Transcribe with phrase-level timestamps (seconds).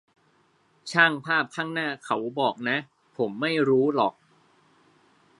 [0.91, 2.77] ช่างภาพข้างหน้าเขาบอกนะ
[3.17, 4.13] ผมไม่รู้หรอก